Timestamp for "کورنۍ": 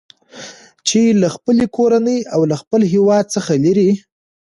1.77-2.19